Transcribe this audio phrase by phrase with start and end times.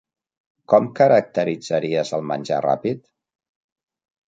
[0.71, 3.07] Com caracteritzaries el menjar ràpid?